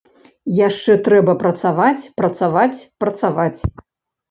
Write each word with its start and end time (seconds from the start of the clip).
Яшчэ 0.67 0.95
трэба 1.07 1.35
працаваць, 1.43 2.09
працаваць, 2.23 2.77
працаваць. 3.05 3.59